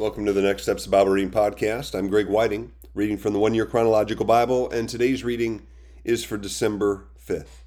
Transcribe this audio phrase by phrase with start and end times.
[0.00, 1.94] Welcome to the Next Steps Bible Reading Podcast.
[1.94, 5.66] I'm Greg Whiting, reading from the One Year Chronological Bible, and today's reading
[6.04, 7.64] is for December 5th.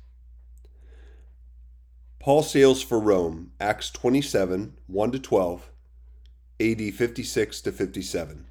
[2.18, 5.72] Paul sails for Rome, Acts 27 1 to 12,
[6.60, 8.48] AD 56 to 57.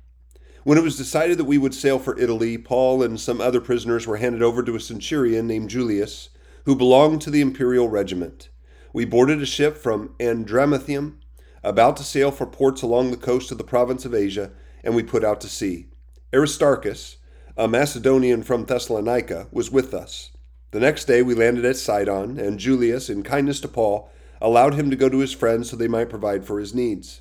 [0.63, 4.07] When it was decided that we would sail for Italy, Paul and some other prisoners
[4.07, 6.29] were handed over to a centurion named Julius,
[6.67, 8.49] who belonged to the imperial regiment.
[8.93, 11.15] We boarded a ship from Adramyttium
[11.63, 14.51] about to sail for ports along the coast of the province of Asia,
[14.83, 15.87] and we put out to sea.
[16.35, 17.19] Aristarchus,
[17.57, 20.31] a Macedonian from Thessalonica, was with us.
[20.71, 24.11] The next day we landed at Sidon, and Julius, in kindness to Paul,
[24.41, 27.21] allowed him to go to his friends so they might provide for his needs.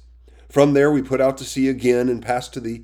[0.49, 2.84] From there we put out to sea again and passed to the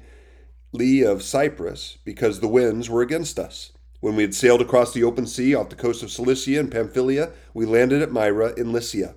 [0.73, 3.72] lee of Cyprus, because the winds were against us.
[4.00, 7.31] When we had sailed across the open sea off the coast of Cilicia and Pamphylia,
[7.53, 9.16] we landed at Myra in Lycia.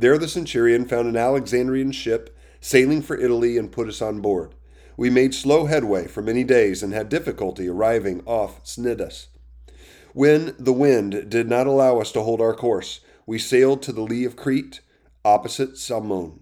[0.00, 4.54] There the centurion found an Alexandrian ship sailing for Italy and put us on board.
[4.96, 9.26] We made slow headway for many days and had difficulty arriving off Cnidus.
[10.14, 14.00] When the wind did not allow us to hold our course, we sailed to the
[14.00, 14.80] lee of Crete,
[15.22, 16.40] opposite Salmone.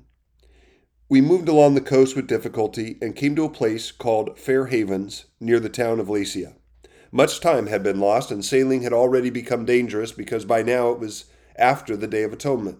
[1.08, 5.24] We moved along the coast with difficulty and came to a place called Fair Havens
[5.40, 6.54] near the town of Lasea.
[7.10, 11.00] Much time had been lost, and sailing had already become dangerous because by now it
[11.00, 11.24] was
[11.56, 12.78] after the Day of Atonement.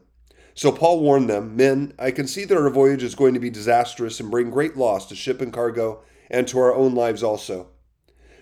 [0.59, 3.48] So Paul warned them Men, I can see that our voyage is going to be
[3.48, 7.69] disastrous and bring great loss to ship and cargo and to our own lives also.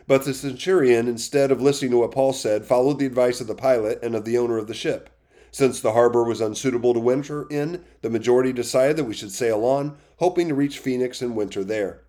[0.07, 3.55] But the centurion, instead of listening to what Paul said, followed the advice of the
[3.55, 5.11] pilot and of the owner of the ship.
[5.51, 9.63] Since the harbor was unsuitable to winter in, the majority decided that we should sail
[9.67, 12.05] on, hoping to reach Phoenix and winter there.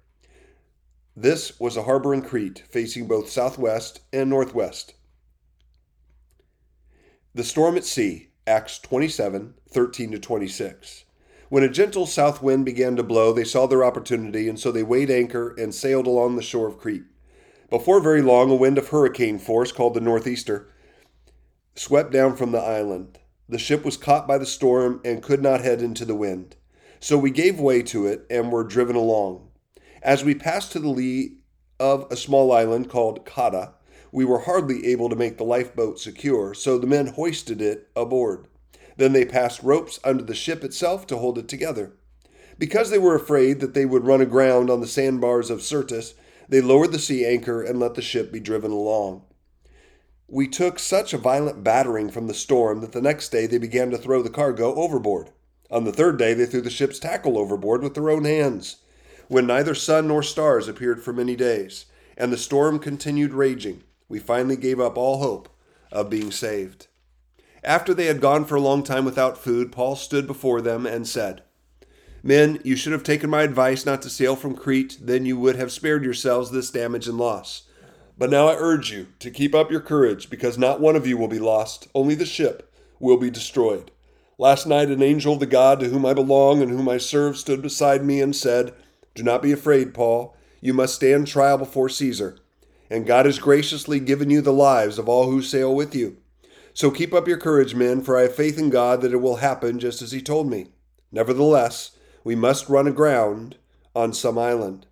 [1.18, 4.94] This was a harbor in Crete, facing both southwest and northwest.
[7.36, 11.04] The storm at sea, Acts 27 13 to 26.
[11.50, 14.84] When a gentle south wind began to blow, they saw their opportunity, and so they
[14.84, 17.04] weighed anchor and sailed along the shore of Crete.
[17.70, 20.70] Before very long, a wind of hurricane force, called the Northeaster,
[21.76, 23.20] swept down from the island.
[23.50, 26.56] The ship was caught by the storm and could not head into the wind.
[27.02, 29.50] So we gave way to it and were driven along.
[30.02, 31.40] As we passed to the lee
[31.82, 33.74] of a small island called Cauda,
[34.18, 38.48] we were hardly able to make the lifeboat secure, so the men hoisted it aboard.
[38.96, 41.94] Then they passed ropes under the ship itself to hold it together.
[42.58, 46.16] Because they were afraid that they would run aground on the sandbars of Syrtis,
[46.50, 49.22] they lowered the sea anchor and let the ship be driven along.
[50.28, 53.92] We took such a violent battering from the storm that the next day they began
[53.92, 55.30] to throw the cargo overboard.
[55.70, 58.78] On the third day, they threw the ship's tackle overboard with their own hands.
[59.28, 61.86] When neither sun nor stars appeared for many days,
[62.18, 65.50] and the storm continued raging, we finally gave up all hope
[65.92, 66.88] of being saved.
[67.64, 71.08] After they had gone for a long time without food, Paul stood before them and
[71.08, 71.44] said,
[72.24, 75.56] Men, you should have taken my advice not to sail from Crete, then you would
[75.56, 77.64] have spared yourselves this damage and loss.
[78.18, 81.18] But now I urge you to keep up your courage, because not one of you
[81.18, 83.92] will be lost, only the ship will be destroyed.
[84.38, 87.38] Last night an angel of the God to whom I belong and whom I serve
[87.38, 88.74] stood beside me and said,
[89.16, 90.36] Do not be afraid, Paul.
[90.62, 92.38] You must stand trial before Caesar
[92.90, 96.18] and God has graciously given you the lives of all who sail with you.
[96.74, 99.38] So keep up your courage, men, for I have faith in God that it will
[99.38, 100.68] happen just as He told me.
[101.12, 101.92] Nevertheless,
[102.24, 103.58] we must run aground
[103.96, 104.86] on some island.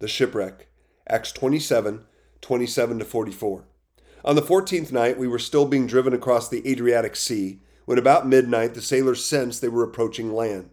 [0.00, 0.68] The shipwreck.
[1.08, 2.04] Acts 27
[2.40, 3.64] 27 to 44.
[4.24, 8.26] On the fourteenth night, we were still being driven across the Adriatic Sea when about
[8.26, 10.70] midnight the sailors sensed they were approaching land.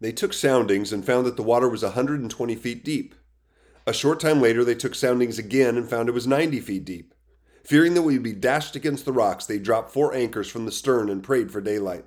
[0.00, 3.14] They took soundings and found that the water was a 120 feet deep.
[3.86, 7.14] A short time later, they took soundings again and found it was 90 feet deep.
[7.64, 11.08] Fearing that we'd be dashed against the rocks, they dropped four anchors from the stern
[11.08, 12.04] and prayed for daylight.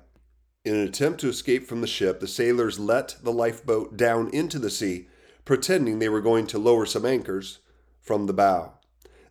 [0.64, 4.58] In an attempt to escape from the ship, the sailors let the lifeboat down into
[4.58, 5.08] the sea,
[5.44, 7.60] pretending they were going to lower some anchors
[8.00, 8.74] from the bow.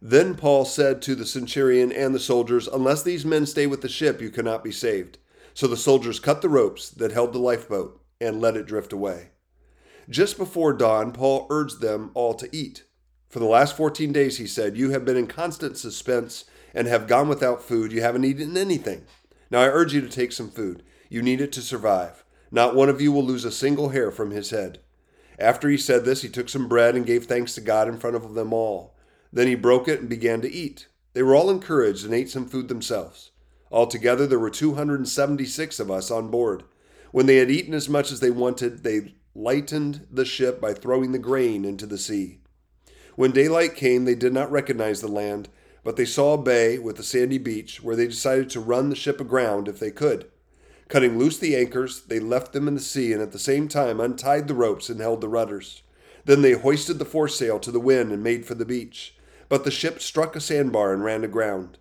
[0.01, 3.89] Then Paul said to the centurion and the soldiers, Unless these men stay with the
[3.89, 5.17] ship, you cannot be saved.
[5.53, 9.29] So the soldiers cut the ropes that held the lifeboat and let it drift away.
[10.09, 12.83] Just before dawn, Paul urged them all to eat.
[13.29, 17.07] For the last 14 days, he said, You have been in constant suspense and have
[17.07, 17.91] gone without food.
[17.91, 19.05] You haven't eaten anything.
[19.49, 20.83] Now I urge you to take some food.
[21.09, 22.23] You need it to survive.
[22.51, 24.79] Not one of you will lose a single hair from his head.
[25.39, 28.15] After he said this, he took some bread and gave thanks to God in front
[28.15, 28.95] of them all.
[29.31, 30.87] Then he broke it and began to eat.
[31.13, 33.31] They were all encouraged and ate some food themselves.
[33.71, 36.63] Altogether, there were 276 of us on board.
[37.11, 41.11] When they had eaten as much as they wanted, they lightened the ship by throwing
[41.11, 42.39] the grain into the sea.
[43.15, 45.49] When daylight came, they did not recognize the land,
[45.83, 48.95] but they saw a bay with a sandy beach where they decided to run the
[48.95, 50.29] ship aground if they could.
[50.87, 53.99] Cutting loose the anchors, they left them in the sea and at the same time
[53.99, 55.81] untied the ropes and held the rudders.
[56.25, 59.15] Then they hoisted the foresail to the wind and made for the beach.
[59.49, 61.77] But the ship struck a sandbar and ran aground.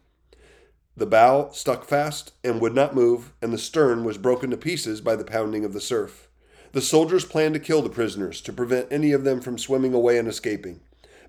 [0.96, 5.00] The bow stuck fast and would not move, and the stern was broken to pieces
[5.00, 6.28] by the pounding of the surf.
[6.72, 10.18] The soldiers planned to kill the prisoners to prevent any of them from swimming away
[10.18, 10.80] and escaping.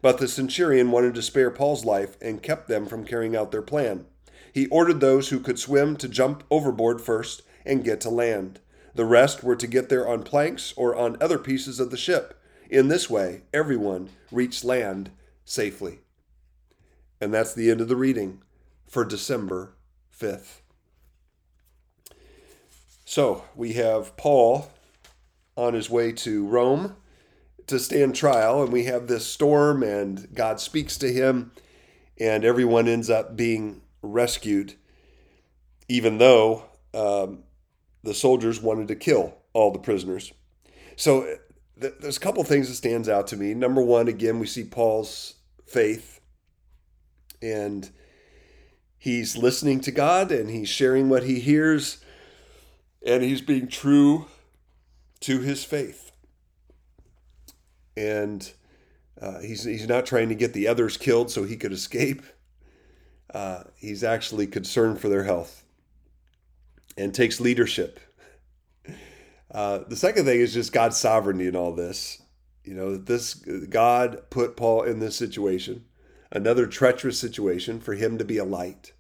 [0.02, 3.62] But the centurion wanted to spare Paul's life and kept them from carrying out their
[3.62, 4.06] plan.
[4.54, 8.60] He ordered those who could swim to jump overboard first and get to land.
[8.96, 12.40] The rest were to get there on planks or on other pieces of the ship.
[12.70, 15.12] In this way, everyone reached land
[15.44, 16.00] safely.
[17.20, 18.42] And that's the end of the reading
[18.88, 19.74] for December
[20.18, 20.62] 5th.
[23.06, 24.72] So we have Paul
[25.56, 26.96] on his way to Rome
[27.68, 31.52] to stand trial, and we have this storm, and God speaks to him,
[32.20, 34.74] and everyone ends up being rescued,
[35.88, 37.44] even though um,
[38.04, 40.34] the soldiers wanted to kill all the prisoners.
[40.96, 41.38] So
[41.80, 43.54] th- there's a couple things that stands out to me.
[43.54, 45.36] Number one, again, we see Paul's
[45.66, 46.20] faith,
[47.42, 47.90] and
[49.04, 51.98] he's listening to God and he's sharing what he hears
[53.06, 54.28] and he's being true
[55.24, 56.12] to his faith.
[57.96, 58.52] And
[59.22, 62.22] uh, he's, he's not trying to get the others killed so he could escape.
[63.34, 65.64] Uh, he's actually concerned for their health
[66.98, 68.00] and takes leadership.
[69.52, 72.22] Uh, the second thing is just God's sovereignty in all this.
[72.64, 75.86] You know, this God put Paul in this situation
[76.32, 78.93] another treacherous situation for him to be a light.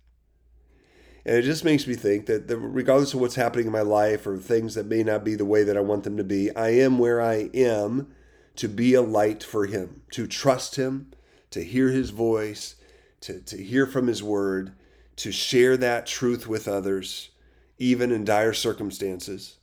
[1.25, 4.37] And it just makes me think that, regardless of what's happening in my life or
[4.37, 6.99] things that may not be the way that I want them to be, I am
[6.99, 8.13] where I am
[8.57, 11.11] to be a light for him, to trust him,
[11.51, 12.75] to hear his voice,
[13.21, 14.73] to, to hear from his word,
[15.17, 17.29] to share that truth with others,
[17.77, 19.57] even in dire circumstances,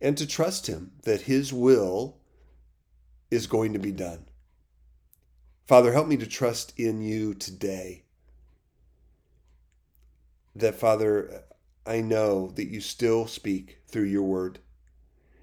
[0.00, 2.18] and to trust him that his will
[3.30, 4.26] is going to be done.
[5.66, 8.02] Father, help me to trust in you today.
[10.60, 11.44] That, Father,
[11.86, 14.58] I know that you still speak through your word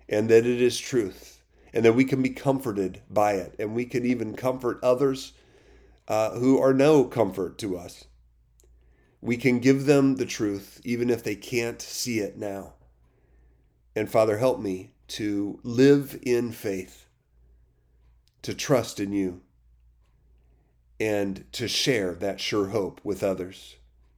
[0.08, 1.42] and that it is truth
[1.74, 5.34] and that we can be comforted by it and we can even comfort others
[6.08, 8.06] uh, who are no comfort to us.
[9.22, 12.74] We can give them the truth even if they can't see it now.
[13.96, 17.08] And Father, help me to live in faith,
[18.44, 19.42] to trust in you
[21.00, 23.78] and to share that sure hope with others.